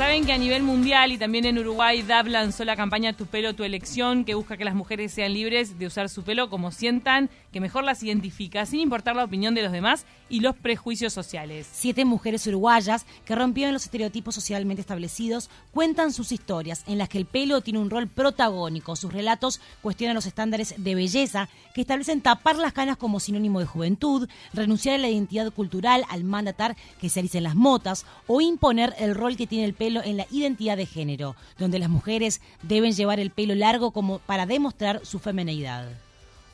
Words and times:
Saben 0.00 0.24
que 0.24 0.32
a 0.32 0.38
nivel 0.38 0.62
mundial 0.62 1.12
y 1.12 1.18
también 1.18 1.44
en 1.44 1.58
Uruguay, 1.58 2.00
DAB 2.00 2.28
lanzó 2.28 2.64
la 2.64 2.74
campaña 2.74 3.12
Tu 3.12 3.26
pelo, 3.26 3.52
tu 3.52 3.64
elección, 3.64 4.24
que 4.24 4.32
busca 4.32 4.56
que 4.56 4.64
las 4.64 4.74
mujeres 4.74 5.12
sean 5.12 5.34
libres 5.34 5.78
de 5.78 5.84
usar 5.84 6.08
su 6.08 6.22
pelo 6.22 6.48
como 6.48 6.72
sientan, 6.72 7.28
que 7.52 7.60
mejor 7.60 7.84
las 7.84 8.02
identifica, 8.02 8.66
sin 8.66 8.80
importar 8.80 9.16
la 9.16 9.24
opinión 9.24 9.54
de 9.54 9.62
los 9.62 9.72
demás 9.72 10.06
y 10.28 10.40
los 10.40 10.56
prejuicios 10.56 11.12
sociales. 11.12 11.68
Siete 11.72 12.04
mujeres 12.04 12.46
uruguayas 12.46 13.06
que 13.24 13.34
rompieron 13.34 13.72
los 13.72 13.84
estereotipos 13.84 14.34
socialmente 14.34 14.80
establecidos 14.80 15.50
cuentan 15.72 16.12
sus 16.12 16.32
historias 16.32 16.84
en 16.86 16.98
las 16.98 17.08
que 17.08 17.18
el 17.18 17.26
pelo 17.26 17.60
tiene 17.60 17.80
un 17.80 17.90
rol 17.90 18.06
protagónico. 18.06 18.96
Sus 18.96 19.12
relatos 19.12 19.60
cuestionan 19.82 20.14
los 20.14 20.26
estándares 20.26 20.74
de 20.76 20.94
belleza 20.94 21.48
que 21.74 21.80
establecen 21.80 22.20
tapar 22.20 22.56
las 22.56 22.72
canas 22.72 22.96
como 22.96 23.20
sinónimo 23.20 23.60
de 23.60 23.66
juventud, 23.66 24.28
renunciar 24.52 24.94
a 24.94 24.98
la 24.98 25.08
identidad 25.08 25.52
cultural 25.52 26.04
al 26.08 26.24
mandatar 26.24 26.76
que 27.00 27.08
se 27.08 27.20
alicen 27.20 27.44
las 27.44 27.56
motas 27.56 28.06
o 28.26 28.40
imponer 28.40 28.94
el 28.98 29.14
rol 29.14 29.36
que 29.36 29.46
tiene 29.46 29.64
el 29.64 29.74
pelo 29.74 30.02
en 30.02 30.16
la 30.16 30.26
identidad 30.30 30.76
de 30.76 30.86
género, 30.86 31.36
donde 31.58 31.78
las 31.78 31.88
mujeres 31.88 32.40
deben 32.62 32.92
llevar 32.92 33.20
el 33.20 33.30
pelo 33.30 33.54
largo 33.54 33.90
como 33.90 34.18
para 34.20 34.46
demostrar 34.46 35.04
su 35.04 35.18
femineidad. 35.18 35.88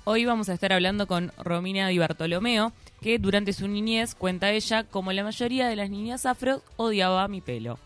Hoy 0.08 0.24
vamos 0.24 0.48
a 0.48 0.52
estar 0.52 0.72
hablando 0.72 1.08
con 1.08 1.32
Romina 1.36 1.88
Di 1.88 1.98
Bartolomeo, 1.98 2.72
que 3.00 3.18
durante 3.18 3.52
su 3.52 3.66
niñez, 3.66 4.14
cuenta 4.14 4.52
ella, 4.52 4.84
como 4.84 5.10
la 5.10 5.24
mayoría 5.24 5.66
de 5.66 5.74
las 5.74 5.90
niñas 5.90 6.26
afro, 6.26 6.62
odiaba 6.76 7.26
mi 7.26 7.40
pelo. 7.40 7.80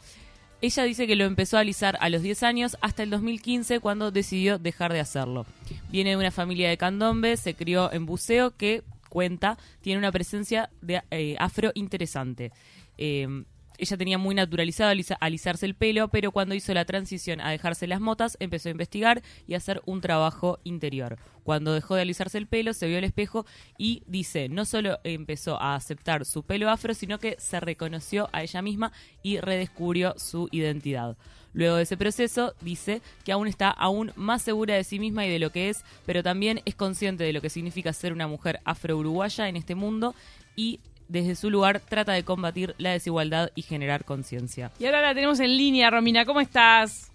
Ella 0.60 0.82
dice 0.84 1.06
que 1.06 1.16
lo 1.16 1.24
empezó 1.24 1.56
a 1.56 1.60
alisar 1.60 1.96
a 1.98 2.10
los 2.10 2.20
10 2.20 2.42
años 2.42 2.76
hasta 2.82 3.04
el 3.04 3.08
2015 3.08 3.80
cuando 3.80 4.10
decidió 4.10 4.58
dejar 4.58 4.92
de 4.92 5.00
hacerlo. 5.00 5.46
Viene 5.88 6.10
de 6.10 6.18
una 6.18 6.30
familia 6.30 6.68
de 6.68 6.76
candombe, 6.76 7.38
se 7.38 7.54
crió 7.54 7.90
en 7.90 8.04
buceo 8.04 8.54
que, 8.54 8.82
cuenta, 9.08 9.56
tiene 9.80 9.98
una 9.98 10.12
presencia 10.12 10.68
de 10.82 11.02
eh, 11.10 11.36
afro 11.38 11.70
interesante. 11.72 12.52
Eh, 12.98 13.44
ella 13.80 13.96
tenía 13.96 14.18
muy 14.18 14.34
naturalizado 14.34 14.92
alisarse 15.20 15.66
el 15.66 15.74
pelo, 15.74 16.08
pero 16.08 16.32
cuando 16.32 16.54
hizo 16.54 16.74
la 16.74 16.84
transición 16.84 17.40
a 17.40 17.50
dejarse 17.50 17.86
las 17.86 18.00
motas, 18.00 18.36
empezó 18.40 18.68
a 18.68 18.72
investigar 18.72 19.22
y 19.46 19.54
a 19.54 19.56
hacer 19.56 19.80
un 19.86 20.00
trabajo 20.00 20.58
interior. 20.64 21.18
Cuando 21.42 21.72
dejó 21.72 21.94
de 21.94 22.02
alisarse 22.02 22.38
el 22.38 22.46
pelo, 22.46 22.74
se 22.74 22.86
vio 22.86 22.98
al 22.98 23.04
espejo 23.04 23.46
y 23.78 24.02
dice, 24.06 24.48
no 24.48 24.64
solo 24.64 24.98
empezó 25.02 25.60
a 25.60 25.74
aceptar 25.74 26.24
su 26.24 26.42
pelo 26.42 26.68
afro, 26.68 26.94
sino 26.94 27.18
que 27.18 27.36
se 27.38 27.58
reconoció 27.58 28.28
a 28.32 28.42
ella 28.42 28.62
misma 28.62 28.92
y 29.22 29.40
redescubrió 29.40 30.14
su 30.18 30.48
identidad. 30.52 31.16
Luego 31.52 31.76
de 31.76 31.82
ese 31.82 31.96
proceso, 31.96 32.54
dice 32.60 33.02
que 33.24 33.32
aún 33.32 33.48
está 33.48 33.70
aún 33.70 34.12
más 34.14 34.42
segura 34.42 34.74
de 34.74 34.84
sí 34.84 34.98
misma 35.00 35.26
y 35.26 35.30
de 35.30 35.38
lo 35.38 35.50
que 35.50 35.70
es, 35.70 35.84
pero 36.06 36.22
también 36.22 36.62
es 36.64 36.74
consciente 36.74 37.24
de 37.24 37.32
lo 37.32 37.40
que 37.40 37.50
significa 37.50 37.92
ser 37.92 38.12
una 38.12 38.28
mujer 38.28 38.60
afro-uruguaya 38.64 39.48
en 39.48 39.56
este 39.56 39.74
mundo 39.74 40.14
y 40.54 40.80
desde 41.10 41.34
su 41.34 41.50
lugar 41.50 41.80
trata 41.80 42.12
de 42.12 42.24
combatir 42.24 42.74
la 42.78 42.92
desigualdad 42.92 43.50
y 43.54 43.62
generar 43.62 44.04
conciencia. 44.04 44.70
Y 44.78 44.86
ahora 44.86 45.02
la 45.02 45.14
tenemos 45.14 45.40
en 45.40 45.56
línea, 45.56 45.90
Romina, 45.90 46.24
¿cómo 46.24 46.40
estás? 46.40 47.10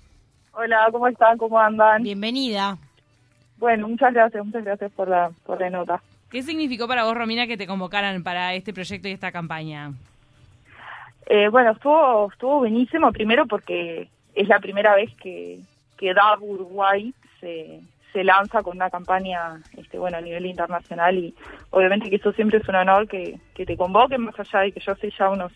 Hola, 0.53 0.87
¿cómo 0.91 1.07
están? 1.07 1.37
¿Cómo 1.37 1.59
andan? 1.59 2.03
Bienvenida. 2.03 2.77
Bueno, 3.57 3.87
muchas 3.87 4.13
gracias, 4.13 4.45
muchas 4.45 4.65
gracias 4.65 4.91
por 4.91 5.07
la, 5.07 5.31
por 5.45 5.61
la 5.61 5.69
nota. 5.69 6.01
¿Qué 6.29 6.41
significó 6.41 6.87
para 6.87 7.05
vos, 7.05 7.15
Romina, 7.15 7.47
que 7.47 7.55
te 7.55 7.67
convocaran 7.67 8.21
para 8.21 8.53
este 8.53 8.73
proyecto 8.73 9.07
y 9.07 9.11
esta 9.11 9.31
campaña? 9.31 9.93
Eh, 11.27 11.47
bueno, 11.47 11.71
estuvo, 11.71 12.29
estuvo 12.31 12.59
buenísimo, 12.59 13.11
primero 13.13 13.45
porque 13.45 14.09
es 14.33 14.47
la 14.49 14.59
primera 14.59 14.93
vez 14.95 15.13
que, 15.15 15.59
que 15.97 16.13
DAB 16.13 16.43
Uruguay 16.43 17.13
se, 17.39 17.79
se 18.15 18.23
lanza 18.23 18.63
con 18.63 18.77
una 18.77 18.89
campaña 18.89 19.59
este, 19.75 19.99
bueno 19.99 20.17
a 20.17 20.21
nivel 20.21 20.45
internacional 20.45 21.17
y 21.17 21.35
obviamente 21.71 22.09
que 22.09 22.15
eso 22.15 22.31
siempre 22.31 22.59
es 22.59 22.69
un 22.69 22.75
honor 22.75 23.09
que, 23.09 23.37
te 23.53 23.75
convoquen 23.75 24.21
más 24.21 24.39
allá 24.39 24.61
de 24.61 24.71
que 24.71 24.79
yo 24.79 24.93
hace 24.93 25.11
ya 25.19 25.29
unos 25.29 25.51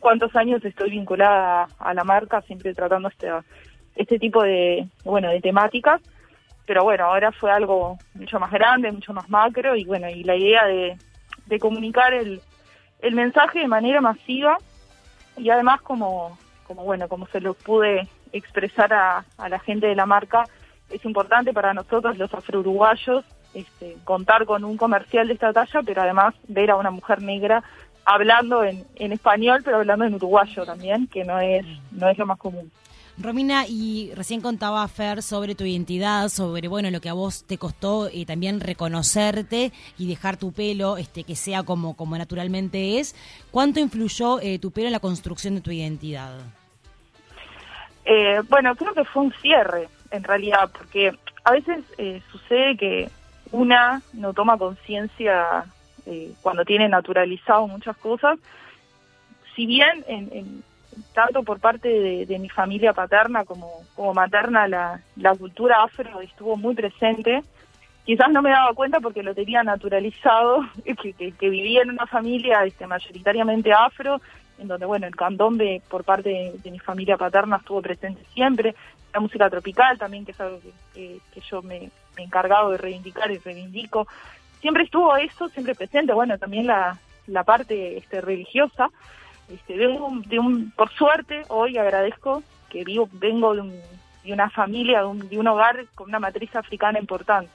cuantos 0.00 0.34
años 0.34 0.64
estoy 0.64 0.90
vinculada 0.90 1.68
a, 1.78 1.94
la 1.94 2.02
marca 2.02 2.42
siempre 2.42 2.74
tratando 2.74 3.08
este 3.08 3.28
este 3.94 4.18
tipo 4.18 4.42
de 4.42 4.88
bueno 5.04 5.30
de 5.30 5.40
temáticas 5.40 6.00
pero 6.66 6.82
bueno 6.82 7.04
ahora 7.04 7.30
fue 7.30 7.52
algo 7.52 7.96
mucho 8.14 8.40
más 8.40 8.50
grande 8.50 8.90
mucho 8.90 9.12
más 9.12 9.28
macro 9.30 9.76
y 9.76 9.84
bueno 9.84 10.08
y 10.08 10.24
la 10.24 10.34
idea 10.34 10.66
de, 10.66 10.96
comunicar 11.60 12.12
el, 12.12 12.40
el 13.02 13.14
mensaje 13.14 13.60
de 13.60 13.68
manera 13.68 14.00
masiva 14.00 14.56
y 15.36 15.48
además 15.48 15.80
como 15.82 16.36
como 16.66 16.82
bueno 16.82 17.06
como 17.06 17.28
se 17.28 17.40
lo 17.40 17.54
pude 17.54 18.08
expresar 18.32 18.92
a, 18.92 19.24
a 19.38 19.48
la 19.48 19.60
gente 19.60 19.86
de 19.86 19.94
la 19.94 20.06
marca 20.06 20.42
es 20.90 21.04
importante 21.04 21.52
para 21.52 21.74
nosotros 21.74 22.18
los 22.18 22.32
afro-uruguayos 22.32 23.24
este, 23.54 23.96
contar 24.04 24.46
con 24.46 24.64
un 24.64 24.76
comercial 24.76 25.26
de 25.26 25.34
esta 25.34 25.52
talla, 25.52 25.80
pero 25.84 26.02
además 26.02 26.34
ver 26.48 26.70
a 26.70 26.76
una 26.76 26.90
mujer 26.90 27.22
negra 27.22 27.62
hablando 28.04 28.64
en, 28.64 28.84
en 28.96 29.12
español, 29.12 29.62
pero 29.64 29.78
hablando 29.78 30.04
en 30.04 30.14
uruguayo 30.14 30.64
también, 30.64 31.06
que 31.06 31.24
no 31.24 31.38
es, 31.40 31.64
no 31.92 32.08
es 32.08 32.18
lo 32.18 32.26
más 32.26 32.38
común. 32.38 32.70
Romina, 33.18 33.66
y 33.68 34.12
recién 34.14 34.40
contaba 34.40 34.86
Fer 34.88 35.22
sobre 35.22 35.54
tu 35.54 35.64
identidad, 35.64 36.28
sobre 36.28 36.68
bueno 36.68 36.90
lo 36.90 37.00
que 37.00 37.10
a 37.10 37.12
vos 37.12 37.44
te 37.44 37.58
costó 37.58 38.08
eh, 38.08 38.24
también 38.24 38.60
reconocerte 38.60 39.72
y 39.98 40.08
dejar 40.08 40.38
tu 40.38 40.52
pelo 40.52 40.96
este 40.96 41.24
que 41.24 41.36
sea 41.36 41.62
como, 41.62 41.96
como 41.96 42.16
naturalmente 42.16 42.98
es. 42.98 43.14
¿Cuánto 43.50 43.78
influyó 43.78 44.40
eh, 44.40 44.58
tu 44.58 44.70
pelo 44.70 44.86
en 44.86 44.92
la 44.92 45.00
construcción 45.00 45.54
de 45.56 45.60
tu 45.60 45.70
identidad? 45.70 46.32
Eh, 48.06 48.40
bueno, 48.48 48.74
creo 48.74 48.94
que 48.94 49.04
fue 49.04 49.24
un 49.24 49.32
cierre 49.42 49.88
en 50.10 50.24
realidad, 50.24 50.70
porque 50.76 51.12
a 51.44 51.52
veces 51.52 51.84
eh, 51.98 52.22
sucede 52.30 52.76
que 52.76 53.10
una 53.52 54.02
no 54.12 54.32
toma 54.32 54.58
conciencia 54.58 55.64
eh, 56.06 56.32
cuando 56.42 56.64
tiene 56.64 56.88
naturalizado 56.88 57.66
muchas 57.66 57.96
cosas, 57.96 58.38
si 59.54 59.66
bien 59.66 60.04
en, 60.06 60.62
tanto 61.14 61.42
por 61.42 61.60
parte 61.60 61.88
de, 62.26 62.38
mi 62.38 62.48
familia 62.48 62.92
paterna 62.92 63.44
como, 63.44 63.82
como 63.94 64.14
materna 64.14 64.68
la, 64.68 65.00
la 65.16 65.34
cultura 65.34 65.82
afro 65.82 66.20
estuvo 66.20 66.56
muy 66.56 66.74
presente, 66.74 67.42
quizás 68.04 68.30
no 68.30 68.42
me 68.42 68.50
daba 68.50 68.74
cuenta 68.74 69.00
porque 69.00 69.22
lo 69.22 69.34
tenía 69.34 69.62
naturalizado, 69.62 70.60
que, 71.02 71.32
que, 71.32 71.48
vivía 71.48 71.82
en 71.82 71.90
una 71.90 72.06
familia 72.06 72.64
este, 72.64 72.86
mayoritariamente 72.86 73.72
afro, 73.72 74.20
en 74.60 74.68
donde 74.68 74.86
bueno 74.86 75.06
el 75.06 75.16
candombe 75.16 75.82
por 75.88 76.04
parte 76.04 76.52
de, 76.62 76.70
mi 76.70 76.78
familia 76.78 77.16
paterna 77.16 77.56
estuvo 77.56 77.82
presente 77.82 78.22
siempre, 78.34 78.74
la 79.12 79.20
música 79.20 79.50
tropical 79.50 79.98
también, 79.98 80.24
que 80.24 80.32
es 80.32 80.40
algo 80.40 80.60
que, 80.94 81.20
yo 81.50 81.62
me, 81.62 81.90
he 82.16 82.22
encargado 82.22 82.70
de 82.70 82.78
reivindicar 82.78 83.30
y 83.30 83.38
reivindico. 83.38 84.06
Siempre 84.60 84.84
estuvo 84.84 85.16
eso, 85.16 85.48
siempre 85.48 85.74
presente, 85.74 86.12
bueno, 86.12 86.38
también 86.38 86.66
la, 86.66 86.98
la 87.26 87.44
parte 87.44 87.96
este, 87.96 88.20
religiosa. 88.20 88.88
Este, 89.48 89.76
de 89.76 89.88
un, 89.88 90.22
de 90.22 90.38
un, 90.38 90.70
por 90.70 90.90
suerte, 90.90 91.42
hoy 91.48 91.76
agradezco 91.76 92.44
que 92.68 92.84
vivo, 92.84 93.08
vengo 93.12 93.54
de, 93.54 93.62
un, 93.62 93.80
de 94.22 94.32
una 94.32 94.48
familia, 94.50 95.00
de 95.00 95.06
un, 95.06 95.28
de 95.28 95.38
un 95.38 95.48
hogar 95.48 95.86
con 95.94 96.08
una 96.08 96.20
matriz 96.20 96.54
africana 96.54 97.00
importante. 97.00 97.50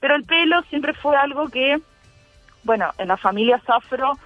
Pero 0.00 0.16
el 0.16 0.24
pelo 0.24 0.62
siempre 0.64 0.92
fue 0.92 1.16
algo 1.16 1.48
que, 1.48 1.80
bueno, 2.64 2.90
en 2.98 3.08
las 3.08 3.20
familias 3.20 3.62
afro, 3.68 4.18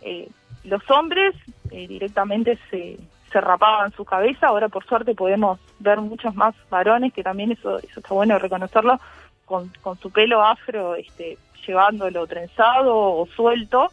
eh, 0.00 0.28
los 0.64 0.82
hombres 0.90 1.34
eh, 1.74 1.88
directamente 1.88 2.56
se, 2.70 2.98
se 3.32 3.40
rapaban 3.40 3.90
su 3.92 4.04
cabeza, 4.04 4.46
ahora 4.46 4.68
por 4.68 4.84
suerte 4.86 5.14
podemos 5.14 5.58
ver 5.80 6.00
muchos 6.00 6.34
más 6.36 6.54
varones, 6.70 7.12
que 7.12 7.24
también 7.24 7.50
eso, 7.50 7.78
eso 7.78 7.98
está 8.00 8.14
bueno 8.14 8.38
reconocerlo, 8.38 9.00
con, 9.44 9.70
con 9.82 9.98
su 9.98 10.10
pelo 10.10 10.42
afro, 10.42 10.94
este, 10.94 11.36
llevándolo 11.66 12.26
trenzado 12.28 12.96
o 12.96 13.26
suelto, 13.26 13.90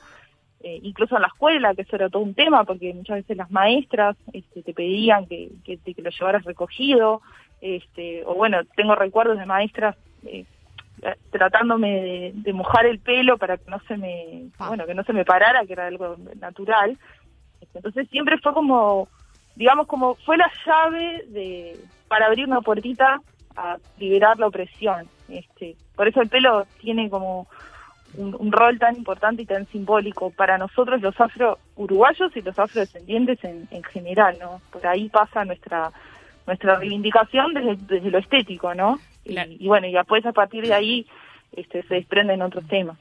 eh, 0.62 0.80
incluso 0.84 1.16
en 1.16 1.24
la 1.24 1.30
escuela, 1.30 1.74
que 1.74 1.81
eso 1.81 1.96
era 1.96 2.08
todo 2.08 2.22
un 2.22 2.36
tema, 2.36 2.64
porque 2.66 2.94
muchas 2.94 3.18
veces 3.18 3.36
las 3.36 3.50
maestras 3.50 4.16
este, 4.31 4.62
te 4.62 4.74
pedían 4.74 5.25
que, 5.25 5.50
que, 5.66 5.78
que, 5.78 6.02
lo 6.03 6.12
llevaras 6.12 6.46
recogido, 6.46 7.22
este, 7.62 8.24
o 8.25 8.36
bueno, 8.36 8.59
tengo 8.75 8.94
recuerdos 8.94 9.40
de 9.40 9.48
maestras 9.48 9.96
eh, 10.24 10.46
tratándome 11.31 12.31
de, 12.36 12.53
mojar 12.53 12.86
el 12.86 13.00
pelo 13.00 13.38
para 13.38 13.58
que 13.58 13.69
no 13.69 13.80
se 13.88 13.98
me, 13.98 14.50
bueno, 14.59 14.86
que 14.86 14.94
no 14.94 15.03
se 15.03 15.13
me 15.13 15.25
parara, 15.25 15.66
que 15.66 15.74
era 15.74 15.88
algo 15.88 16.16
natural. 16.40 16.98
Entonces 17.73 18.07
siempre 18.09 18.37
fue 18.39 18.53
como 18.53 19.07
digamos 19.55 19.87
como 19.87 20.15
fue 20.15 20.37
la 20.37 20.51
llave 20.65 21.25
de 21.27 21.79
para 22.07 22.27
abrir 22.27 22.45
una 22.45 22.62
puertita 22.62 23.21
a 23.56 23.77
liberar 23.97 24.39
la 24.39 24.47
opresión. 24.47 25.07
Este, 25.29 25.75
por 25.95 26.07
eso 26.07 26.21
el 26.21 26.29
pelo 26.29 26.65
tiene 26.79 27.09
como 27.09 27.47
un, 28.18 28.51
rol 28.51 28.77
tan 28.79 28.97
importante 28.97 29.44
y 29.44 29.45
tan 29.45 29.65
simbólico 29.68 30.31
para 30.31 30.57
nosotros 30.57 31.01
los 31.01 31.19
afro-uruguayos 31.19 32.35
y 32.35 32.41
los 32.41 32.57
afrodescendientes 32.59 33.41
en, 33.44 33.68
en 33.71 33.83
general, 33.83 34.38
¿no? 34.39 34.62
Por 34.71 34.85
ahí 34.85 35.07
pasa 35.09 35.45
nuestra 35.45 35.91
nuestra 36.47 36.75
reivindicación 36.75 37.53
desde, 37.53 37.75
desde 37.77 38.12
lo 38.12 38.17
estético, 38.17 38.74
¿no? 38.74 39.00
Y, 39.24 39.67
bueno, 39.67 39.88
y 39.88 39.94
después 39.94 40.25
a 40.25 40.33
partir 40.33 40.65
de 40.65 40.74
ahí 40.74 41.07
este, 41.53 41.83
se 41.83 41.95
desprenden 41.95 42.41
otros 42.41 42.67
temas. 42.67 42.97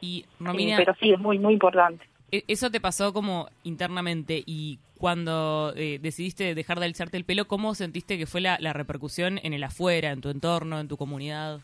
Y 0.00 0.24
eh, 0.40 0.74
pero 0.76 0.94
sí, 1.00 1.12
es 1.12 1.18
muy, 1.18 1.38
muy 1.38 1.54
importante. 1.54 2.04
E, 2.32 2.44
eso 2.48 2.70
te 2.70 2.80
pasó 2.80 3.12
como 3.12 3.48
internamente 3.62 4.42
y 4.44 4.78
cuando 4.98 5.72
eh, 5.76 5.98
decidiste 6.00 6.54
dejar 6.54 6.78
de 6.78 6.86
alisarte 6.86 7.16
el 7.16 7.24
pelo, 7.24 7.46
¿cómo 7.46 7.74
sentiste 7.74 8.18
que 8.18 8.26
fue 8.26 8.40
la, 8.40 8.56
repercusión 8.72 9.38
en 9.42 9.52
el 9.52 9.62
afuera, 9.62 10.10
en 10.10 10.20
tu 10.20 10.30
entorno, 10.30 10.80
en 10.80 10.88
tu 10.88 10.96
comunidad? 10.96 11.60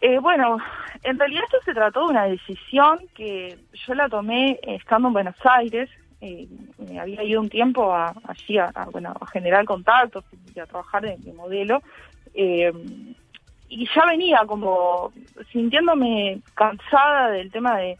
Eh, 0.00 0.18
bueno, 0.18 0.58
en 1.02 1.18
realidad 1.18 1.44
esto 1.44 1.58
se 1.64 1.74
trató 1.74 2.00
de 2.06 2.12
una 2.12 2.24
decisión 2.24 3.00
que 3.14 3.56
yo 3.86 3.94
la 3.94 4.08
tomé 4.08 4.58
estando 4.62 5.08
en 5.08 5.14
Buenos 5.14 5.36
Aires. 5.44 5.90
eh, 6.20 6.48
me 6.78 6.98
había 6.98 7.22
ido 7.22 7.40
un 7.40 7.48
tiempo 7.48 7.92
a, 7.92 8.14
allí 8.26 8.58
a, 8.58 8.70
bueno, 8.90 9.14
a 9.20 9.26
generar 9.26 9.64
contactos 9.64 10.24
y 10.54 10.60
a 10.60 10.66
trabajar 10.66 11.02
de, 11.02 11.32
modelo. 11.32 11.82
Eh, 12.34 12.72
y 13.68 13.88
ya 13.94 14.06
venía 14.06 14.42
como 14.46 15.12
sintiéndome 15.50 16.40
cansada 16.54 17.30
del 17.30 17.50
tema 17.50 17.78
de 17.78 17.98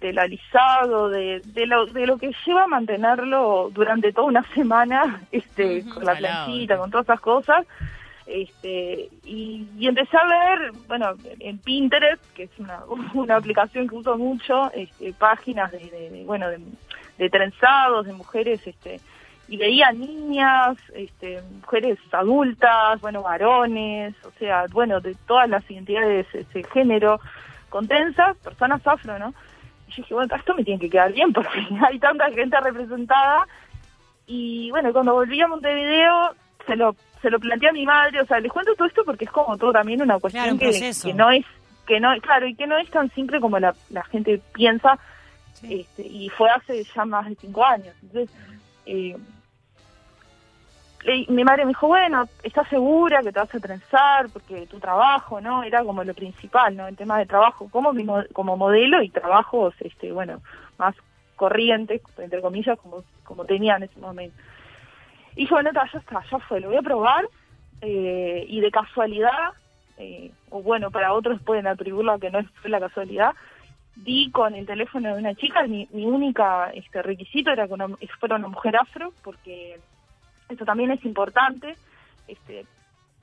del 0.00 0.18
alisado, 0.18 1.10
de, 1.10 1.42
de, 1.44 1.66
lo, 1.66 1.86
de 1.86 2.06
lo 2.06 2.16
que 2.16 2.32
lleva 2.46 2.64
a 2.64 2.68
mantenerlo 2.68 3.70
durante 3.72 4.12
toda 4.12 4.28
una 4.28 4.44
semana, 4.54 5.20
este, 5.32 5.84
con 5.84 6.04
la 6.04 6.16
planchita, 6.16 6.78
con 6.78 6.90
todas 6.90 7.06
esas 7.06 7.20
cosas. 7.20 7.66
Este, 8.26 9.08
y, 9.24 9.66
empecé 9.80 10.16
a 10.16 10.26
ver, 10.26 10.70
bueno, 10.86 11.14
en 11.40 11.58
Pinterest, 11.58 12.22
que 12.32 12.44
es 12.44 12.58
una, 12.58 12.80
una 13.14 13.36
aplicación 13.36 13.88
que 13.88 13.96
uso 13.96 14.16
mucho, 14.16 14.70
este, 14.72 15.12
páginas 15.12 15.72
de, 15.72 16.22
bueno, 16.24 16.46
de, 16.48 17.30
trenzados, 17.30 18.06
de 18.06 18.12
mujeres, 18.12 18.66
este, 18.66 19.00
y 19.48 19.56
veía 19.56 19.90
niñas, 19.90 20.78
este, 20.94 21.42
mujeres 21.60 21.98
adultas, 22.12 23.00
bueno, 23.00 23.22
varones, 23.22 24.14
o 24.24 24.30
sea, 24.38 24.64
bueno, 24.70 25.00
de 25.00 25.16
todas 25.26 25.48
las 25.50 25.68
identidades, 25.68 26.26
ese 26.32 26.62
género, 26.62 27.20
con 27.68 27.88
trenzas, 27.88 28.36
personas 28.38 28.86
afro, 28.86 29.18
¿no? 29.18 29.34
Y 29.90 29.96
yo 29.96 30.02
dije, 30.02 30.14
bueno, 30.14 30.36
esto 30.36 30.54
me 30.54 30.64
tiene 30.64 30.80
que 30.80 30.90
quedar 30.90 31.12
bien 31.12 31.32
porque 31.32 31.66
hay 31.88 31.98
tanta 31.98 32.30
gente 32.30 32.60
representada. 32.60 33.46
Y 34.26 34.70
bueno, 34.70 34.92
cuando 34.92 35.14
volví 35.14 35.40
a 35.40 35.48
Montevideo, 35.48 36.34
se 36.66 36.76
lo 36.76 36.94
se 37.20 37.30
lo 37.30 37.38
planteé 37.38 37.68
a 37.68 37.72
mi 37.72 37.84
madre, 37.84 38.20
o 38.22 38.26
sea, 38.26 38.40
les 38.40 38.50
cuento 38.50 38.74
todo 38.74 38.88
esto 38.88 39.04
porque 39.04 39.26
es 39.26 39.30
como 39.30 39.56
todo 39.58 39.72
también 39.72 40.00
una 40.00 40.18
cuestión 40.18 40.58
que, 40.58 40.66
no 41.14 41.30
es, 41.30 41.44
que 41.86 42.00
no, 42.00 42.18
claro, 42.22 42.46
y 42.46 42.54
que 42.54 42.66
no 42.66 42.78
es 42.78 42.88
tan 42.88 43.10
simple 43.10 43.40
como 43.40 43.58
la, 43.58 43.74
gente 44.10 44.40
piensa, 44.54 44.98
este, 45.62 46.02
y 46.02 46.30
fue 46.30 46.48
hace 46.48 46.82
ya 46.82 47.04
más 47.04 47.28
de 47.28 47.34
cinco 47.34 47.62
años. 47.62 47.94
Entonces, 48.02 48.34
eh, 48.86 49.16
mi 51.28 51.44
madre 51.44 51.64
me 51.64 51.70
dijo, 51.70 51.86
bueno, 51.86 52.28
¿estás 52.42 52.68
segura 52.68 53.22
que 53.22 53.32
te 53.32 53.38
vas 53.40 53.54
a 53.54 53.60
trenzar? 53.60 54.28
Porque 54.30 54.66
tu 54.66 54.78
trabajo, 54.78 55.40
¿no? 55.40 55.62
Era 55.62 55.82
como 55.82 56.04
lo 56.04 56.14
principal, 56.14 56.76
¿no? 56.76 56.86
El 56.86 56.96
tema 56.96 57.18
de 57.18 57.26
trabajo 57.26 57.68
como, 57.70 57.92
como 58.32 58.56
modelo 58.56 59.02
y 59.02 59.08
trabajos, 59.08 59.74
este, 59.80 60.12
bueno, 60.12 60.40
más 60.78 60.94
corrientes, 61.36 62.02
entre 62.18 62.42
comillas, 62.42 62.78
como, 62.78 63.02
como 63.24 63.44
tenía 63.44 63.76
en 63.76 63.84
ese 63.84 63.98
momento. 63.98 64.36
Y 65.36 65.42
dije, 65.42 65.54
bueno, 65.54 65.70
ya 65.72 65.98
está, 65.98 66.22
ya 66.30 66.38
fue, 66.40 66.60
lo 66.60 66.68
voy 66.68 66.76
a 66.76 66.82
probar. 66.82 67.26
Eh, 67.82 68.44
y 68.46 68.60
de 68.60 68.70
casualidad, 68.70 69.54
eh, 69.96 70.30
o 70.50 70.60
bueno, 70.60 70.90
para 70.90 71.14
otros 71.14 71.40
pueden 71.40 71.66
atribuirlo 71.66 72.12
a 72.12 72.20
que 72.20 72.30
no 72.30 72.44
fue 72.60 72.68
la 72.68 72.78
casualidad, 72.78 73.34
di 73.96 74.30
con 74.30 74.54
el 74.54 74.66
teléfono 74.66 75.14
de 75.14 75.18
una 75.18 75.34
chica, 75.34 75.62
mi, 75.66 75.88
mi 75.92 76.04
única 76.04 76.70
este 76.74 77.02
requisito 77.02 77.50
era 77.50 77.66
que 77.66 78.06
fuera 78.18 78.36
una 78.36 78.48
mujer 78.48 78.76
afro, 78.76 79.14
porque 79.24 79.78
eso 80.50 80.64
también 80.64 80.90
es 80.90 81.04
importante, 81.04 81.76
este, 82.28 82.66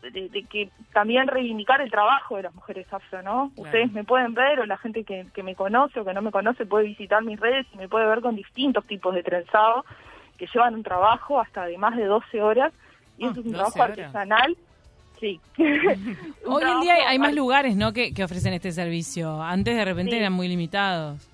de, 0.01 0.45
que 0.49 0.69
también 0.93 1.27
reivindicar 1.27 1.81
el 1.81 1.91
trabajo 1.91 2.37
de 2.37 2.43
las 2.43 2.55
mujeres 2.55 2.91
afro, 2.91 3.21
¿no? 3.21 3.51
Ustedes 3.55 3.91
me 3.91 4.03
pueden 4.03 4.33
ver, 4.33 4.59
o 4.59 4.65
la 4.65 4.77
gente 4.77 5.03
que, 5.03 5.25
que 5.33 5.43
me 5.43 5.55
conoce 5.55 5.99
o 5.99 6.05
que 6.05 6.13
no 6.13 6.21
me 6.21 6.31
conoce 6.31 6.65
puede 6.65 6.85
visitar 6.85 7.23
mis 7.23 7.39
redes 7.39 7.65
y 7.73 7.77
me 7.77 7.89
puede 7.89 8.07
ver 8.07 8.21
con 8.21 8.35
distintos 8.35 8.85
tipos 8.85 9.13
de 9.13 9.23
trenzado 9.23 9.85
que 10.37 10.47
llevan 10.53 10.75
un 10.75 10.83
trabajo 10.83 11.39
hasta 11.39 11.65
de 11.65 11.77
más 11.77 11.97
de 11.97 12.05
12 12.05 12.41
horas 12.41 12.71
y 13.17 13.25
eso 13.25 13.39
es 13.39 13.45
un 13.45 13.53
trabajo 13.53 13.81
artesanal. 13.81 14.55
Sí. 15.19 15.39
Hoy 16.45 16.63
en 16.63 16.81
día 16.81 16.93
hay 17.07 17.17
más 17.17 17.33
lugares, 17.33 17.75
¿no? 17.75 17.91
Que, 17.91 18.13
que, 18.13 18.23
ofrecen 18.23 18.53
este 18.53 18.71
servicio. 18.71 19.41
Antes 19.41 19.75
de 19.75 19.83
repente 19.83 20.15
eran 20.15 20.33
muy 20.33 20.47
limitados. 20.47 21.27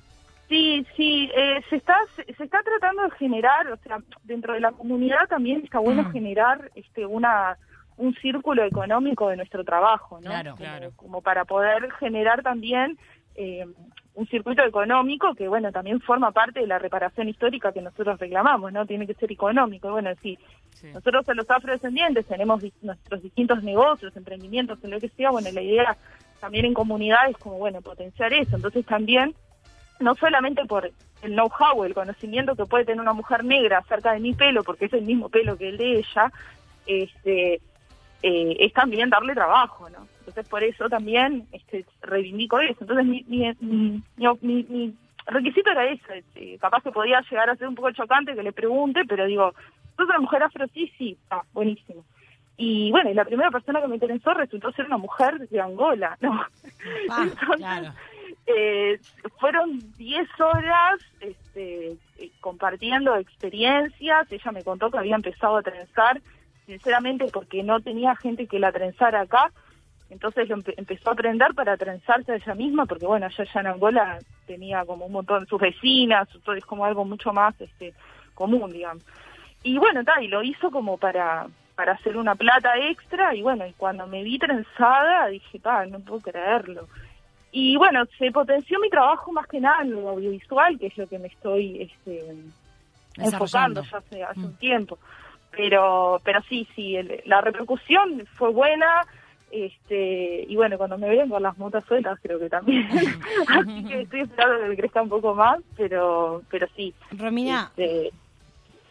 Sí, 0.53 0.85
sí, 0.95 1.31
eh, 1.35 1.63
se 1.67 1.77
está 1.77 1.97
se, 2.15 2.21
está 2.43 2.61
tratando 2.61 3.01
de 3.01 3.11
generar, 3.17 3.71
o 3.71 3.77
sea, 3.77 3.97
dentro 4.23 4.53
de 4.53 4.59
la 4.59 4.71
comunidad 4.71 5.27
también 5.27 5.61
está 5.63 5.79
bueno 5.79 6.11
generar 6.11 6.69
este 6.75 7.07
una 7.07 7.57
un 7.97 8.13
círculo 8.15 8.63
económico 8.63 9.29
de 9.29 9.37
nuestro 9.37 9.63
trabajo, 9.63 10.19
¿no? 10.21 10.29
Claro, 10.29 10.55
claro. 10.55 10.91
Como 10.95 11.21
para 11.21 11.45
poder 11.45 11.91
generar 11.93 12.43
también 12.43 12.99
eh, 13.33 13.65
un 14.13 14.27
circuito 14.27 14.63
económico 14.63 15.33
que, 15.33 15.47
bueno, 15.47 15.71
también 15.71 15.99
forma 16.01 16.29
parte 16.31 16.59
de 16.59 16.67
la 16.67 16.77
reparación 16.77 17.29
histórica 17.29 17.71
que 17.71 17.81
nosotros 17.81 18.19
reclamamos, 18.19 18.71
¿no? 18.71 18.85
Tiene 18.85 19.07
que 19.07 19.15
ser 19.15 19.31
económico. 19.31 19.89
Bueno, 19.89 20.11
sí, 20.21 20.37
nosotros 20.93 21.25
los 21.35 21.49
afrodescendientes 21.49 22.27
tenemos 22.27 22.61
nuestros 22.83 23.23
distintos 23.23 23.63
negocios, 23.63 24.15
emprendimientos, 24.15 24.83
en 24.83 24.91
lo 24.91 24.99
que 24.99 25.09
sea, 25.09 25.31
bueno, 25.31 25.49
la 25.51 25.61
idea 25.63 25.97
también 26.39 26.65
en 26.65 26.75
comunidades 26.75 27.37
como, 27.37 27.57
bueno, 27.57 27.81
potenciar 27.81 28.33
eso. 28.33 28.55
Entonces 28.55 28.85
también, 28.85 29.33
no 30.03 30.15
solamente 30.15 30.65
por 30.65 30.91
el 31.21 31.31
know-how, 31.31 31.83
el 31.83 31.93
conocimiento 31.93 32.55
que 32.55 32.65
puede 32.65 32.85
tener 32.85 33.01
una 33.01 33.13
mujer 33.13 33.43
negra 33.43 33.79
acerca 33.79 34.13
de 34.13 34.19
mi 34.19 34.33
pelo, 34.33 34.63
porque 34.63 34.85
es 34.85 34.93
el 34.93 35.03
mismo 35.03 35.29
pelo 35.29 35.57
que 35.57 35.69
el 35.69 35.77
de 35.77 35.99
ella, 35.99 36.31
este, 36.85 37.61
eh, 38.21 38.57
es 38.59 38.73
también 38.73 39.09
darle 39.09 39.33
trabajo, 39.33 39.89
¿no? 39.89 40.07
Entonces 40.19 40.47
por 40.47 40.63
eso 40.63 40.89
también 40.89 41.47
este, 41.51 41.85
reivindico 42.01 42.59
eso. 42.59 42.77
Entonces 42.81 43.05
mi, 43.05 43.25
mi, 43.27 44.95
requisito 45.25 45.71
era 45.71 45.85
ese. 45.85 46.19
Este, 46.19 46.57
capaz 46.59 46.83
que 46.83 46.91
podía 46.91 47.21
llegar 47.21 47.49
a 47.49 47.55
ser 47.55 47.67
un 47.67 47.75
poco 47.75 47.91
chocante 47.91 48.35
que 48.35 48.43
le 48.43 48.51
pregunte, 48.51 49.03
pero 49.07 49.25
digo, 49.25 49.53
¿sos 49.97 50.07
una 50.07 50.19
mujer 50.19 50.43
afro? 50.43 50.65
Sí, 50.73 50.91
sí, 50.97 51.17
ah, 51.29 51.43
buenísimo. 51.53 52.05
Y 52.55 52.91
bueno, 52.91 53.09
y 53.09 53.13
la 53.13 53.25
primera 53.25 53.49
persona 53.49 53.81
que 53.81 53.87
me 53.87 53.95
interesó 53.95 54.33
resultó 54.33 54.71
ser 54.71 54.85
una 54.85 54.97
mujer 54.97 55.39
de 55.49 55.59
Angola, 55.59 56.17
¿no? 56.21 56.41
Ah, 57.09 57.27
claro. 57.57 57.93
Eh, 58.45 58.99
fueron 59.39 59.79
10 59.97 60.27
horas 60.39 60.99
este, 61.21 61.97
eh, 62.17 62.31
compartiendo 62.41 63.15
experiencias. 63.15 64.31
Ella 64.31 64.51
me 64.51 64.63
contó 64.63 64.91
que 64.91 64.97
había 64.97 65.15
empezado 65.15 65.57
a 65.57 65.63
trenzar, 65.63 66.21
sinceramente, 66.65 67.27
porque 67.31 67.63
no 67.63 67.79
tenía 67.79 68.15
gente 68.15 68.47
que 68.47 68.59
la 68.59 68.71
trenzara 68.71 69.21
acá. 69.21 69.51
Entonces 70.09 70.47
empezó 70.77 71.09
a 71.09 71.13
aprender 71.13 71.53
para 71.55 71.77
trenzarse 71.77 72.33
a 72.33 72.35
ella 72.35 72.53
misma, 72.53 72.85
porque 72.85 73.07
bueno, 73.07 73.25
allá, 73.25 73.45
en 73.55 73.67
Angola 73.67 74.19
tenía 74.45 74.85
como 74.85 75.05
un 75.05 75.11
montón 75.11 75.43
de 75.43 75.49
sus 75.49 75.59
vecinas, 75.59 76.27
todo 76.43 76.55
es 76.55 76.65
como 76.65 76.85
algo 76.85 77.03
mucho 77.03 77.33
más 77.33 77.59
este 77.59 77.93
común, 78.35 78.71
digamos. 78.71 79.03
Y 79.63 79.77
bueno, 79.79 80.03
tal, 80.03 80.23
y 80.23 80.27
lo 80.27 80.43
hizo 80.43 80.69
como 80.69 80.97
para 80.97 81.47
para 81.75 81.93
hacer 81.93 82.17
una 82.17 82.35
plata 82.35 82.77
extra 82.77 83.33
y 83.35 83.41
bueno, 83.41 83.65
y 83.65 83.73
cuando 83.73 84.05
me 84.07 84.23
vi 84.23 84.37
trenzada 84.37 85.27
dije, 85.27 85.59
pa, 85.59 85.85
no 85.85 85.99
puedo 85.99 86.21
creerlo. 86.21 86.87
Y 87.55 87.77
bueno, 87.77 88.03
se 88.17 88.31
potenció 88.31 88.79
mi 88.79 88.89
trabajo 88.89 89.31
más 89.31 89.45
que 89.45 89.59
nada 89.61 89.83
en 89.83 89.91
lo 89.91 90.09
audiovisual, 90.09 90.79
que 90.79 90.87
es 90.87 90.97
lo 90.97 91.07
que 91.07 91.19
me 91.19 91.27
estoy 91.27 91.83
este, 91.83 92.35
enfocando 93.15 93.83
ya 93.83 93.97
hace, 93.99 94.23
hace 94.23 94.39
un 94.39 94.55
tiempo. 94.55 94.97
Pero 95.51 96.19
pero 96.23 96.41
sí, 96.49 96.67
sí, 96.75 96.97
la 97.25 97.41
repercusión 97.41 98.25
fue 98.37 98.49
buena, 98.49 99.05
este, 99.51 100.45
y 100.49 100.55
bueno, 100.55 100.79
cuando 100.79 100.97
me 100.97 101.07
vean 101.07 101.29
con 101.29 101.43
las 101.43 101.55
motas 101.59 101.85
sueltas, 101.85 102.17
creo 102.23 102.39
que 102.39 102.49
también. 102.49 102.87
Así 103.47 103.85
que 103.85 104.01
estoy 104.01 104.21
esperando 104.21 104.69
que 104.71 104.77
crezca 104.77 105.03
un 105.03 105.09
poco 105.09 105.35
más, 105.35 105.59
pero, 105.77 106.41
pero 106.49 106.67
sí. 106.75 106.91
Romina, 107.11 107.71
este, 107.77 108.11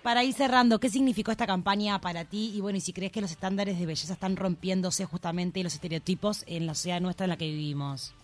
para 0.05 0.23
ir 0.23 0.35
cerrando, 0.35 0.79
¿qué 0.79 0.89
significó 0.89 1.33
esta 1.33 1.49
campaña 1.49 2.01
para 2.01 2.25
ti? 2.25 2.53
Y 2.55 2.61
bueno, 2.61 2.79
y 2.79 2.81
si 2.81 2.93
crees 2.93 3.11
que 3.11 3.21
los 3.21 3.33
estándares 3.33 3.77
de 3.77 3.87
belleza 3.87 4.13
están 4.13 4.37
rompiéndose 4.37 5.05
justamente 5.05 5.65
los 5.65 5.75
estereotipos 5.75 6.45
en 6.47 6.67
la 6.67 6.75
sociedad 6.75 7.01
nuestra 7.01 7.25
en 7.25 7.31
la 7.31 7.37
que 7.37 7.47
vivimos. 7.47 8.15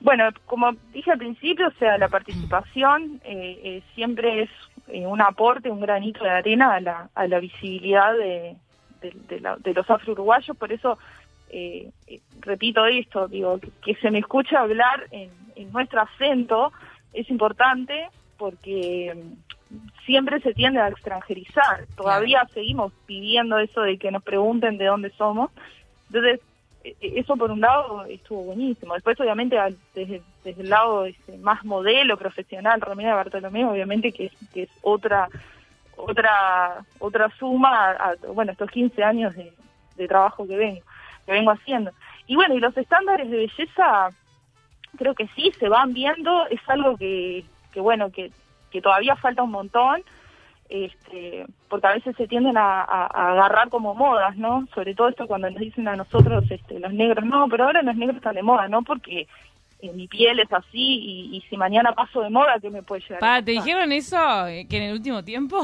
Bueno, 0.00 0.28
como 0.46 0.72
dije 0.92 1.10
al 1.10 1.18
principio, 1.18 1.68
o 1.68 1.78
sea, 1.78 1.98
la 1.98 2.08
participación 2.08 3.20
eh, 3.24 3.60
eh, 3.62 3.82
siempre 3.94 4.42
es 4.42 4.50
eh, 4.88 5.06
un 5.06 5.20
aporte, 5.20 5.70
un 5.70 5.80
granito 5.80 6.24
de 6.24 6.30
arena 6.30 6.74
a 6.74 6.80
la, 6.80 7.10
a 7.14 7.26
la 7.26 7.38
visibilidad 7.38 8.14
de, 8.14 8.56
de, 9.00 9.74
los 9.74 9.88
afro-uruguayos, 9.88 10.56
por 10.56 10.72
eso 10.72 10.98
eh, 11.50 11.90
repito 12.40 12.86
esto, 12.86 13.28
digo, 13.28 13.58
que, 13.84 13.94
se 13.96 14.10
me 14.10 14.20
escuche 14.20 14.56
hablar 14.56 15.06
en, 15.10 15.30
nuestro 15.72 16.00
acento 16.00 16.72
es 17.12 17.28
importante 17.28 18.08
porque 18.38 19.14
mm, 19.14 19.76
siempre 20.06 20.40
se 20.40 20.54
tiende 20.54 20.80
a 20.80 20.88
extranjerizar, 20.88 21.86
todavía 21.96 22.46
seguimos 22.54 22.92
pidiendo 23.04 23.58
eso 23.58 23.82
de 23.82 23.98
que 23.98 24.10
nos 24.10 24.22
pregunten 24.22 24.78
de 24.78 24.86
dónde 24.86 25.10
somos, 25.10 25.50
entonces 26.06 26.40
eso 26.82 27.36
por 27.36 27.50
un 27.50 27.60
lado 27.60 28.04
estuvo 28.06 28.42
buenísimo, 28.44 28.94
después 28.94 29.18
obviamente 29.20 29.56
desde, 29.94 30.22
el 30.44 30.70
lado 30.70 31.04
este, 31.04 31.36
más 31.38 31.64
modelo, 31.64 32.16
profesional, 32.16 32.80
Romina 32.80 33.14
Bartolomé, 33.14 33.64
obviamente 33.64 34.12
que 34.12 34.30
que 34.54 34.62
es 34.62 34.70
otra 34.82 35.28
otra 35.96 36.84
otra 36.98 37.30
suma 37.38 37.90
a, 37.90 38.14
bueno 38.32 38.52
estos 38.52 38.70
15 38.70 39.02
años 39.04 39.34
de, 39.36 39.52
trabajo 40.08 40.46
que 40.46 40.56
vengo 40.56 40.80
que 41.26 41.32
vengo 41.32 41.50
haciendo. 41.50 41.90
Y 42.26 42.36
bueno 42.36 42.54
y 42.54 42.60
los 42.60 42.74
estándares 42.76 43.30
de 43.30 43.36
belleza 43.36 44.08
creo 44.96 45.14
que 45.14 45.28
sí 45.36 45.52
se 45.58 45.68
van 45.68 45.92
viendo. 45.92 46.46
Es 46.46 46.60
algo 46.68 46.96
que, 46.96 47.44
que 47.72 47.80
bueno 47.80 48.10
que, 48.10 48.32
que 48.70 48.80
todavía 48.80 49.16
falta 49.16 49.42
un 49.42 49.50
montón 49.50 50.02
este, 50.70 51.44
porque 51.68 51.86
a 51.88 51.94
veces 51.94 52.14
se 52.16 52.28
tienden 52.28 52.56
a, 52.56 52.82
agarrar 53.06 53.68
como 53.70 53.94
modas, 53.94 54.36
¿no? 54.36 54.66
Sobre 54.74 54.94
todo 54.94 55.08
esto 55.08 55.26
cuando 55.26 55.50
nos 55.50 55.58
dicen 55.58 55.88
a 55.88 55.96
nosotros, 55.96 56.44
este, 56.48 56.78
los 56.78 56.92
negros, 56.92 57.24
no, 57.24 57.48
pero 57.48 57.64
ahora 57.64 57.82
los 57.82 57.96
negros 57.96 58.16
están 58.16 58.36
de 58.36 58.42
moda, 58.42 58.68
¿no? 58.68 58.82
Porque 58.82 59.26
eh, 59.80 59.92
mi 59.92 60.06
piel 60.06 60.38
es 60.38 60.52
así 60.52 60.68
y, 60.78 61.36
y 61.36 61.40
si 61.50 61.56
mañana 61.56 61.92
paso 61.92 62.22
de 62.22 62.30
moda, 62.30 62.58
¿qué 62.60 62.70
me 62.70 62.84
puede 62.84 63.02
llegar? 63.02 63.18
Pa, 63.20 63.42
¿te 63.42 63.50
dijeron 63.50 63.90
eso? 63.90 64.46
eh, 64.46 64.66
¿Que 64.70 64.76
en 64.76 64.82
el 64.84 64.92
último 64.92 65.24
tiempo? 65.24 65.60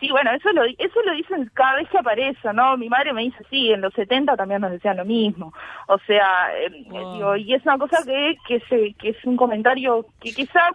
Sí, 0.00 0.10
bueno, 0.10 0.32
eso 0.32 0.52
lo, 0.52 0.64
eso 0.64 1.02
lo 1.02 1.14
dicen 1.14 1.50
cada 1.54 1.76
vez 1.76 1.88
que 1.88 1.96
aparece, 1.96 2.52
¿no? 2.52 2.76
Mi 2.76 2.90
madre 2.90 3.14
me 3.14 3.22
dice, 3.22 3.42
sí, 3.48 3.70
en 3.70 3.80
los 3.80 3.94
70 3.94 4.36
también 4.36 4.60
nos 4.60 4.72
decían 4.72 4.98
lo 4.98 5.04
mismo. 5.06 5.54
O 5.88 5.98
sea, 6.06 6.50
eh, 6.58 6.84
Wow. 6.90 7.12
digo, 7.14 7.36
y 7.36 7.54
es 7.54 7.64
una 7.64 7.78
cosa 7.78 7.98
que, 8.04 8.36
que, 8.46 8.60
se, 8.68 8.92
que 8.94 9.10
es 9.10 9.24
un 9.24 9.36
comentario 9.36 10.04
que 10.20 10.32
quizás 10.34 10.72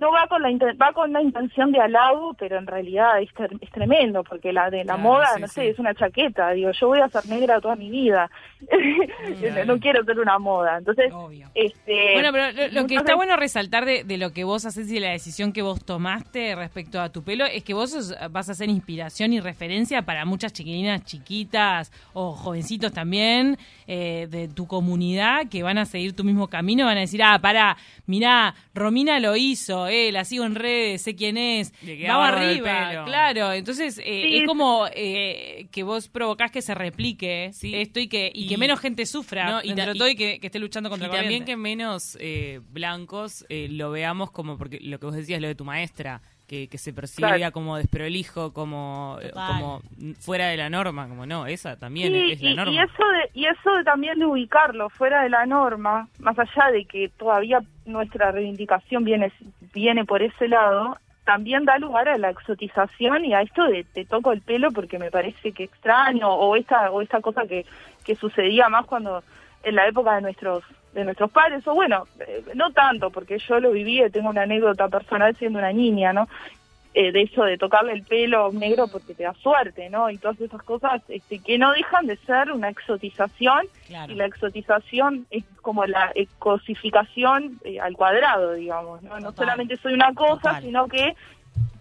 no 0.00 0.10
va 0.10 0.26
con 0.26 0.42
la 0.42 0.50
inten- 0.50 0.76
va 0.80 0.92
con 0.92 1.12
la 1.12 1.22
intención 1.22 1.70
de 1.72 1.80
halago, 1.80 2.34
pero 2.34 2.58
en 2.58 2.66
realidad 2.66 3.20
es, 3.22 3.32
ter- 3.34 3.56
es 3.60 3.70
tremendo, 3.70 4.24
porque 4.24 4.52
la 4.52 4.68
de 4.70 4.78
la 4.78 4.94
Claro, 4.94 4.98
moda, 5.02 5.26
sí, 5.36 5.40
no 5.40 5.46
sí. 5.48 5.54
sé, 5.54 5.68
es 5.70 5.78
una 5.78 5.94
chaqueta. 5.94 6.50
Digo, 6.50 6.70
yo 6.72 6.88
voy 6.88 7.00
a 7.00 7.08
ser 7.08 7.26
negra 7.26 7.60
toda 7.60 7.76
mi 7.76 7.90
vida. 7.90 8.30
no 9.66 9.78
quiero 9.78 10.04
ser 10.04 10.18
una 10.18 10.38
moda. 10.38 10.78
Entonces, 10.78 11.12
Obvio. 11.12 11.48
este... 11.54 12.12
Bueno, 12.14 12.30
pero 12.32 12.52
lo, 12.52 12.80
lo 12.82 12.86
que 12.86 12.94
está 12.96 13.02
veces- 13.04 13.16
bueno 13.16 13.36
resaltar 13.36 13.84
de, 13.84 14.04
de 14.04 14.18
lo 14.18 14.32
que 14.32 14.44
vos 14.44 14.64
haces 14.64 14.90
y 14.90 14.94
de 14.94 15.00
la 15.00 15.10
decisión 15.10 15.52
que 15.52 15.62
vos 15.62 15.84
tomaste 15.84 16.54
respecto 16.54 17.00
a 17.00 17.10
tu 17.10 17.22
pelo 17.22 17.44
es 17.46 17.62
que 17.64 17.74
vos 17.74 17.90
sos- 17.92 18.14
vas 18.30 18.48
a 18.48 18.54
ser 18.54 18.68
inspiración 18.68 19.32
y 19.32 19.40
referencia 19.40 20.02
para 20.02 20.24
muchas 20.24 20.52
chiquilinas 20.52 21.04
chiquitas 21.04 21.92
o 22.12 22.32
jovencitos 22.32 22.92
también 22.92 23.56
eh, 23.86 24.26
de 24.30 24.48
tu 24.48 24.66
comunidad 24.66 25.48
que 25.50 25.62
van 25.62 25.78
a 25.78 25.84
seguir 25.84 26.14
tu 26.16 26.24
mismo 26.24 26.48
camino, 26.48 26.84
van 26.86 26.96
a 26.98 27.00
decir, 27.00 27.22
ah, 27.22 27.38
para, 27.40 27.76
mirá, 28.06 28.54
Romina 28.74 29.20
lo 29.20 29.36
hizo, 29.36 29.86
eh, 29.94 30.12
la 30.12 30.24
sigo 30.24 30.44
en 30.44 30.54
redes, 30.54 31.02
sé 31.02 31.14
quién 31.14 31.36
es, 31.36 31.72
vamos 32.06 32.28
arriba, 32.28 33.04
claro, 33.04 33.52
entonces 33.52 33.98
eh, 33.98 34.22
Sí. 34.24 34.36
es 34.38 34.46
como 34.46 34.86
eh, 34.94 35.66
que 35.70 35.82
vos 35.82 36.08
provocás 36.08 36.50
que 36.50 36.62
se 36.62 36.74
replique 36.74 37.50
Sí. 37.52 37.74
esto 37.74 38.00
y 38.00 38.08
que, 38.08 38.30
y, 38.34 38.48
que 38.48 38.58
menos 38.58 38.80
gente 38.80 39.06
sufra 39.06 39.50
No, 39.50 39.60
y 39.62 39.74
todo 39.96 40.08
y 40.08 40.16
que, 40.16 40.38
que 40.40 40.46
esté 40.46 40.58
luchando 40.58 40.90
contra 40.90 41.08
Y 41.08 41.10
la 41.10 41.16
también 41.18 41.44
que 41.44 41.56
menos 41.56 42.16
eh, 42.20 42.60
blancos 42.72 43.44
eh, 43.48 43.68
lo 43.70 43.90
veamos 43.90 44.30
como, 44.30 44.58
porque 44.58 44.78
lo 44.80 44.98
que 44.98 45.06
vos 45.06 45.14
decías, 45.14 45.40
lo 45.40 45.48
de 45.48 45.54
tu 45.54 45.64
maestra, 45.64 46.20
que, 46.46 46.68
que 46.68 46.76
se 46.76 46.92
percibía 46.92 47.36
Claro. 47.36 47.52
como 47.52 47.76
desprolijo, 47.78 48.52
como, 48.52 49.18
eh, 49.22 49.28
Total. 49.28 49.46
como 49.60 49.82
fuera 50.20 50.48
de 50.48 50.56
la 50.58 50.68
norma, 50.68 51.08
como 51.08 51.24
no, 51.24 51.46
esa 51.46 51.76
también 51.78 52.12
Sí, 52.12 52.32
es 52.32 52.42
la 52.42 52.50
y, 52.50 52.54
norma. 52.54 52.72
y 52.74 52.78
eso 52.78 53.08
de, 53.08 53.40
y 53.40 53.46
eso 53.46 53.70
de 53.78 53.84
también 53.84 54.18
de 54.18 54.26
ubicarlo 54.26 54.90
fuera 54.90 55.22
de 55.22 55.30
la 55.30 55.46
norma, 55.46 56.08
más 56.18 56.38
allá 56.38 56.70
de 56.72 56.84
que 56.84 57.08
todavía 57.16 57.60
nuestra 57.86 58.30
reivindicación 58.30 59.04
viene 59.04 59.32
viene 59.74 60.04
por 60.04 60.22
ese 60.22 60.48
lado, 60.48 60.96
también 61.24 61.64
da 61.64 61.78
lugar 61.78 62.08
a 62.08 62.18
la 62.18 62.30
exotización 62.30 63.24
y 63.24 63.34
a 63.34 63.42
esto 63.42 63.64
de 63.64 63.84
te 63.84 64.04
toco 64.04 64.32
el 64.32 64.42
pelo 64.42 64.70
porque 64.70 64.98
me 64.98 65.10
parece 65.10 65.52
que 65.52 65.64
extraño 65.64 66.28
o 66.32 66.56
esta 66.56 66.90
o 66.90 67.00
esta 67.02 67.20
cosa 67.20 67.46
que, 67.46 67.66
que 68.04 68.14
sucedía 68.14 68.68
más 68.68 68.86
cuando 68.86 69.22
en 69.62 69.74
la 69.74 69.88
época 69.88 70.14
de 70.14 70.20
nuestros 70.20 70.62
de 70.92 71.04
nuestros 71.04 71.30
padres 71.30 71.66
o 71.66 71.74
bueno 71.74 72.04
eh, 72.20 72.44
no 72.54 72.72
tanto 72.72 73.10
porque 73.10 73.38
yo 73.38 73.58
lo 73.58 73.72
viví 73.72 74.02
tengo 74.10 74.28
una 74.28 74.42
anécdota 74.42 74.88
personal 74.88 75.34
siendo 75.36 75.58
una 75.58 75.72
niña 75.72 76.12
no 76.12 76.28
eh, 76.94 77.10
de 77.12 77.22
eso 77.22 77.42
de 77.42 77.58
tocarle 77.58 77.92
el 77.92 78.02
pelo 78.04 78.38
a 78.44 78.48
un 78.48 78.58
negro 78.60 78.86
porque 78.88 79.14
te 79.14 79.24
da 79.24 79.34
suerte, 79.34 79.90
¿no? 79.90 80.10
Y 80.10 80.18
todas 80.18 80.40
esas 80.40 80.62
cosas 80.62 81.02
este, 81.08 81.40
que 81.40 81.58
no 81.58 81.72
dejan 81.72 82.06
de 82.06 82.16
ser 82.18 82.52
una 82.52 82.68
exotización 82.68 83.66
Claro. 83.88 84.12
y 84.12 84.14
la 84.16 84.26
exotización 84.26 85.26
es 85.30 85.44
como 85.60 85.84
la 85.86 86.12
cosificación 86.38 87.58
eh, 87.64 87.80
al 87.80 87.94
cuadrado, 87.94 88.52
digamos, 88.54 89.02
¿no? 89.02 89.18
No 89.20 89.32
solamente 89.32 89.76
soy 89.76 89.94
una 89.94 90.12
cosa, 90.14 90.40
Total. 90.42 90.62
sino 90.62 90.88
que 90.88 91.14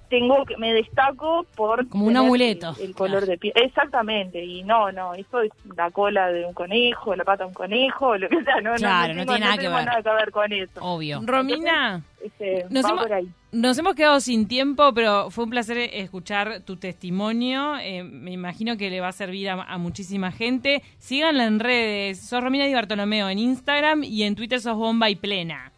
tengo 0.09 0.45
que 0.45 0.57
me 0.57 0.73
destaco 0.73 1.45
por 1.55 1.87
Como 1.89 2.05
un 2.05 2.15
amuleto. 2.17 2.75
el, 2.79 2.89
el 2.89 2.93
color 2.95 3.19
Claro. 3.19 3.25
de 3.31 3.37
piel 3.39 3.53
exactamente 3.55 4.43
y 4.43 4.61
no 4.63 4.91
no 4.91 5.15
eso 5.15 5.41
es 5.41 5.49
la 5.75 5.89
cola 5.89 6.27
de 6.31 6.45
un 6.45 6.53
conejo 6.53 7.15
la 7.15 7.23
pata 7.23 7.45
de 7.45 7.47
un 7.47 7.53
conejo 7.55 8.15
lo 8.17 8.29
que 8.29 8.43
sea 8.43 8.61
no 8.61 8.75
Claro, 8.75 9.13
no 9.15 9.25
no, 9.25 9.25
tengo- 9.25 9.33
tiene 9.33 9.39
nada 9.45 9.57
que 9.57 9.63
tengo 9.63 9.81
nada 9.81 10.01
que 10.03 10.09
ver 10.09 10.31
con 10.31 10.53
eso 10.53 10.79
Obvio. 10.81 11.19
Romina, 11.25 12.03
Este, 12.23 12.65
Nos 12.69 12.85
va 12.85 12.89
hemos- 12.89 13.01
por 13.03 13.13
ahí 13.13 13.27
nos 13.53 13.77
hemos 13.77 13.95
quedado 13.95 14.19
sin 14.19 14.47
tiempo, 14.47 14.93
pero 14.93 15.29
fue 15.29 15.45
un 15.45 15.51
placer 15.51 15.77
escuchar 15.77 16.61
tu 16.61 16.75
testimonio. 16.75 17.77
Eh, 17.79 18.03
me 18.03 18.31
imagino 18.31 18.75
que 18.77 18.89
le 18.89 18.99
va 18.99 19.09
a 19.09 19.13
servir 19.13 19.49
a, 19.49 19.53
a 19.63 19.77
muchísima 19.77 20.31
gente. 20.31 20.81
Síganla 20.97 21.45
en 21.45 21.59
redes. 21.59 22.19
Sos 22.19 22.43
Romina 22.43 22.65
Di 22.65 22.73
Bartolomeo 22.73 23.29
en 23.29 23.39
Instagram 23.39 24.03
y 24.03 24.23
en 24.23 24.35
Twitter 24.35 24.59
sos 24.59 24.75
Bomba 24.75 25.09
y 25.09 25.15
Plena. 25.15 25.71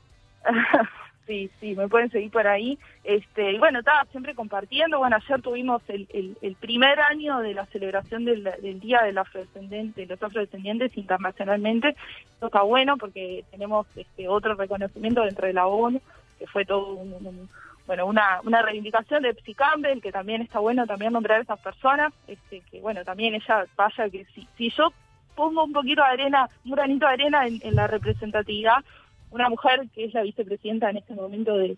Sí, 1.26 1.50
sí, 1.60 1.76
me 1.76 1.88
pueden 1.88 2.12
seguir 2.12 2.30
por 2.30 2.46
ahí. 2.46 2.78
Este, 3.04 3.54
y 3.54 3.58
bueno, 3.58 3.80
estaba 3.80 4.06
siempre 4.12 4.36
compartiendo. 4.36 5.00
Bueno, 5.00 5.16
ayer 5.16 5.42
tuvimos 5.42 5.82
el, 5.88 6.56
primer 6.60 7.00
año 7.00 7.40
de 7.40 7.56
la 7.56 7.66
celebración 7.68 8.26
del, 8.26 8.44
del 8.44 8.80
Día 8.80 9.02
del 9.02 9.18
Afrodescendente, 9.18 10.02
de 10.02 10.08
los 10.08 10.22
Afrodescendientes 10.22 10.96
internacionalmente. 10.96 11.96
Esto 12.34 12.46
está 12.46 12.62
bueno 12.62 12.98
porque 12.98 13.44
tenemos 13.50 13.88
este 13.96 14.28
otro 14.28 14.54
reconocimiento 14.54 15.24
dentro 15.24 15.48
de 15.48 15.54
la 15.54 15.66
ONU, 15.66 16.00
que 16.40 16.48
fue 16.48 16.66
todo 16.66 16.94
un, 16.94 17.14
un- 17.14 17.50
bueno, 17.88 18.08
una, 18.08 18.42
una 18.44 18.64
reivindicación 18.64 19.22
de 19.22 19.34
Psy 19.36 19.54
Campbell, 19.54 20.02
que 20.02 20.12
también 20.12 20.42
está 20.42 20.58
bueno 20.60 20.88
también 20.88 21.14
nombrar 21.14 21.40
a 21.40 21.44
esas 21.44 21.60
personas, 21.60 22.12
este, 22.28 22.62
que 22.62 22.80
bueno, 22.82 23.04
también 23.04 23.36
ella 23.36 23.66
vaya 23.78 24.10
que 24.10 24.26
si, 24.34 24.48
si 24.58 24.72
yo 24.72 24.92
pongo 25.36 25.64
un 25.64 25.72
poquito 25.74 26.02
de 26.02 26.08
arena, 26.08 26.50
un 26.66 26.72
granito 26.72 27.06
de 27.06 27.14
arena 27.14 27.46
en, 27.46 27.60
en 27.62 27.76
la 27.76 27.86
representatividad, 27.86 28.84
una 29.30 29.50
mujer 29.50 29.88
que 29.94 30.06
es 30.06 30.14
la 30.16 30.24
vicepresidenta 30.24 30.90
en 30.90 30.98
este 30.98 31.14
momento 31.14 31.56
de 31.58 31.78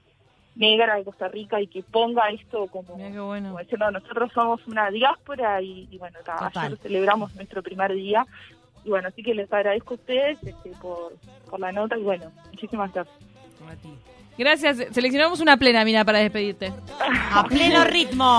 negra 0.55 0.95
de 0.95 1.03
Costa 1.03 1.27
Rica 1.27 1.59
y 1.61 1.67
que 1.67 1.83
ponga 1.83 2.29
esto 2.29 2.67
como, 2.67 2.93
bueno. 2.93 3.09
como 3.49 3.59
diciendo, 3.59 3.91
nosotros 3.91 4.31
somos 4.33 4.65
una 4.65 4.89
diáspora 4.89 5.61
y, 5.61 5.87
y 5.91 5.97
bueno, 5.97 6.19
ta, 6.23 6.37
ayer 6.63 6.77
celebramos 6.83 7.35
nuestro 7.35 7.61
primer 7.61 7.93
día 7.93 8.25
y 8.85 8.89
bueno, 8.89 9.09
así 9.09 9.23
que 9.23 9.35
les 9.35 9.51
agradezco 9.51 9.95
a 9.95 9.97
ustedes 9.97 10.41
este, 10.41 10.71
por, 10.81 11.13
por 11.49 11.59
la 11.59 11.71
nota 11.73 11.97
y 11.97 12.03
bueno, 12.03 12.31
muchísimas 12.51 12.93
gracias. 12.93 13.17
Gracias. 14.37 14.77
Seleccionamos 14.91 15.39
una 15.39 15.57
plena, 15.57 15.83
mira, 15.83 16.05
para 16.05 16.19
despedirte. 16.19 16.71
A 17.33 17.43
pleno 17.47 17.83
ritmo. 17.83 18.35